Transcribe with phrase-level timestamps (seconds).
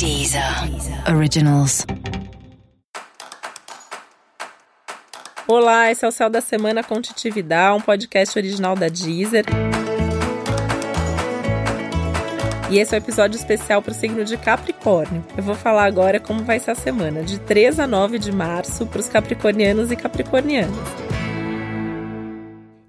[0.00, 0.42] Deezer
[1.14, 1.84] Originals.
[5.46, 9.44] Olá, esse é o Céu da Semana com Titividade, um podcast original da Deezer.
[12.70, 15.22] E esse é o um episódio especial para o signo de Capricórnio.
[15.36, 18.86] Eu vou falar agora como vai ser a semana, de 3 a 9 de março,
[18.86, 21.09] para os capricornianos e capricornianas.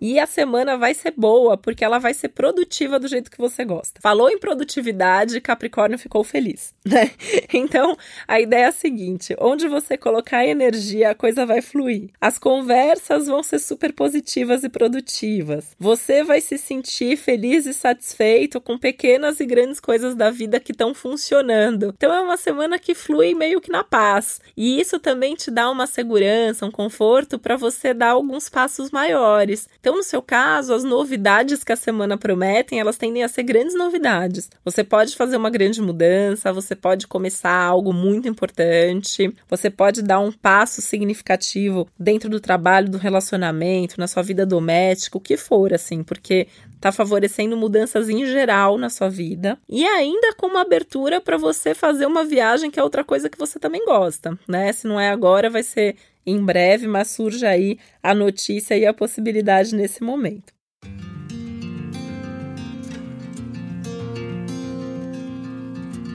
[0.00, 3.64] E a semana vai ser boa, porque ela vai ser produtiva do jeito que você
[3.64, 4.00] gosta.
[4.00, 7.10] Falou em produtividade, Capricórnio ficou feliz, né?
[7.52, 7.96] Então,
[8.26, 12.10] a ideia é a seguinte: onde você colocar energia, a coisa vai fluir.
[12.20, 15.76] As conversas vão ser super positivas e produtivas.
[15.78, 20.72] Você vai se sentir feliz e satisfeito com pequenas e grandes coisas da vida que
[20.72, 21.92] estão funcionando.
[21.96, 24.40] Então, é uma semana que flui meio que na paz.
[24.56, 29.68] E isso também te dá uma segurança, um conforto para você dar alguns passos maiores.
[29.80, 33.42] Então, então, no seu caso, as novidades que a semana prometem, elas tendem a ser
[33.42, 34.48] grandes novidades.
[34.64, 40.20] Você pode fazer uma grande mudança, você pode começar algo muito importante, você pode dar
[40.20, 45.74] um passo significativo dentro do trabalho, do relacionamento, na sua vida doméstica, o que for,
[45.74, 46.46] assim, porque
[46.80, 51.74] tá favorecendo mudanças em geral na sua vida e ainda com uma abertura para você
[51.74, 54.72] fazer uma viagem que é outra coisa que você também gosta, né?
[54.72, 58.94] Se não é agora, vai ser em breve, mas surge aí a notícia e a
[58.94, 60.52] possibilidade nesse momento.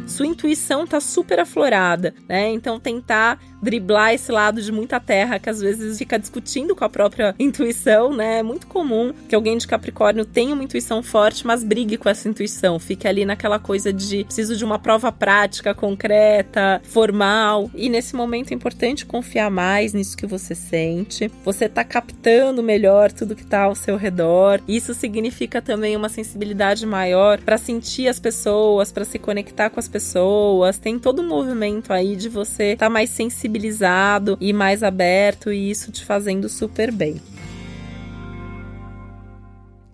[0.08, 2.48] Sua intuição tá super aflorada, né?
[2.50, 6.90] Então tentar driblar esse lado de muita terra que às vezes fica discutindo com a
[6.90, 8.40] própria intuição, né?
[8.40, 12.30] É muito comum que alguém de Capricórnio tenha uma intuição forte, mas brigue com essa
[12.30, 17.72] intuição, fique ali naquela coisa de preciso de uma prova prática, concreta, formal.
[17.74, 21.32] E nesse momento é importante confiar mais nisso que você sente.
[21.44, 24.62] Você tá captando melhor tudo que tá ao seu redor.
[24.68, 29.88] Isso significa também uma sensibilidade maior para sentir as pessoas, para se conectar com as
[29.88, 30.78] pessoas.
[30.78, 35.52] Tem todo um movimento aí de você estar tá mais sensível sensibilizado e mais aberto,
[35.52, 37.22] e isso te fazendo super bem.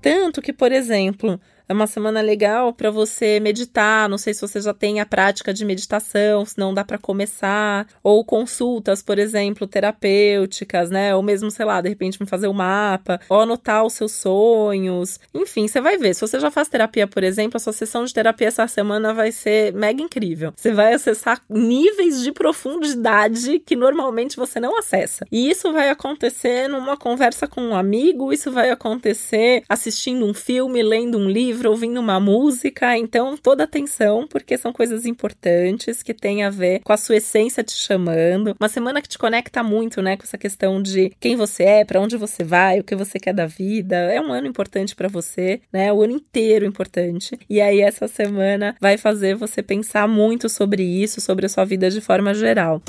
[0.02, 1.40] Tanto que, por exemplo,
[1.72, 4.10] é uma semana legal para você meditar.
[4.10, 7.88] Não sei se você já tem a prática de meditação, se não dá para começar.
[8.04, 11.16] Ou consultas, por exemplo, terapêuticas, né?
[11.16, 15.18] Ou mesmo, sei lá, de repente fazer um mapa, ou anotar os seus sonhos.
[15.34, 16.14] Enfim, você vai ver.
[16.14, 19.32] Se você já faz terapia, por exemplo, a sua sessão de terapia essa semana vai
[19.32, 20.52] ser mega incrível.
[20.56, 25.26] Você vai acessar níveis de profundidade que normalmente você não acessa.
[25.32, 30.84] E isso vai acontecer numa conversa com um amigo, isso vai acontecer assistindo um filme,
[30.84, 32.98] lendo um livro livro, ouvindo uma música.
[32.98, 37.64] Então, toda atenção, porque são coisas importantes que têm a ver com a sua essência
[37.64, 38.56] te chamando.
[38.60, 42.02] Uma semana que te conecta muito, né, com essa questão de quem você é, para
[42.02, 43.96] onde você vai, o que você quer da vida.
[43.96, 45.94] É um ano importante para você, né?
[45.94, 47.38] O ano inteiro importante.
[47.50, 51.90] E aí essa semana vai fazer você pensar muito sobre isso, sobre a sua vida
[51.90, 52.82] de forma geral.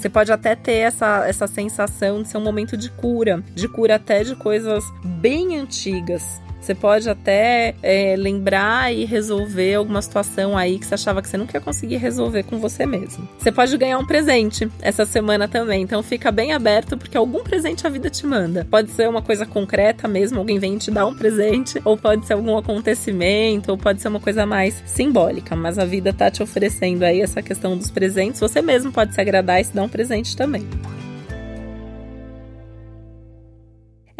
[0.00, 3.96] Você pode até ter essa, essa sensação de ser um momento de cura, de cura
[3.96, 6.40] até de coisas bem antigas.
[6.60, 11.36] Você pode até é, lembrar e resolver alguma situação aí que você achava que você
[11.36, 13.28] nunca ia conseguir resolver com você mesmo.
[13.38, 17.86] Você pode ganhar um presente essa semana também, então fica bem aberto porque algum presente
[17.86, 18.66] a vida te manda.
[18.70, 22.34] Pode ser uma coisa concreta mesmo, alguém vem te dar um presente, ou pode ser
[22.34, 27.04] algum acontecimento, ou pode ser uma coisa mais simbólica, mas a vida tá te oferecendo
[27.04, 28.40] aí essa questão dos presentes.
[28.40, 30.66] Você mesmo pode se agradar e se dar um presente também.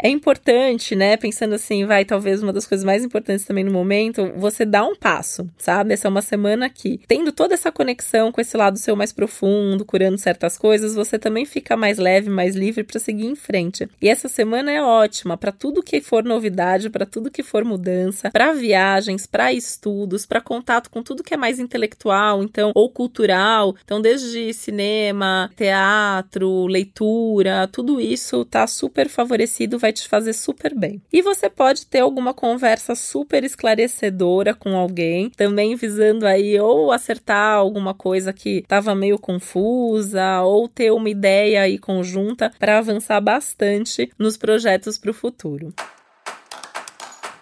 [0.01, 1.15] É importante, né?
[1.15, 4.95] Pensando assim, vai, talvez uma das coisas mais importantes também no momento, você dá um
[4.95, 5.93] passo, sabe?
[5.93, 6.99] Essa é uma semana aqui.
[7.07, 11.45] Tendo toda essa conexão com esse lado seu mais profundo, curando certas coisas, você também
[11.45, 13.87] fica mais leve, mais livre para seguir em frente.
[14.01, 18.31] E essa semana é ótima para tudo que for novidade, para tudo que for mudança,
[18.31, 23.75] para viagens, para estudos, para contato com tudo que é mais intelectual, então, ou cultural.
[23.83, 30.73] Então, desde cinema, teatro, leitura, tudo isso tá super favorecido, vai vai te fazer super
[30.73, 31.01] bem.
[31.11, 37.57] E você pode ter alguma conversa super esclarecedora com alguém, também visando aí ou acertar
[37.57, 44.09] alguma coisa que estava meio confusa, ou ter uma ideia aí conjunta para avançar bastante
[44.17, 45.73] nos projetos para o futuro.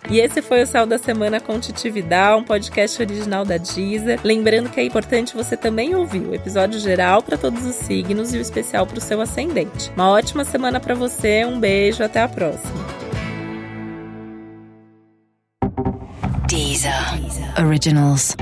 [0.10, 4.20] E esse foi o Céu da Semana com Titividade, um podcast original da Deezer.
[4.24, 8.38] Lembrando que é importante você também ouvir o episódio geral para todos os signos e
[8.40, 9.92] o especial para o seu ascendente.
[9.96, 12.74] Uma ótima semana para você, um beijo, até a próxima.
[16.48, 16.92] Deezer,
[17.22, 17.64] Deezer.
[17.64, 18.36] Originals.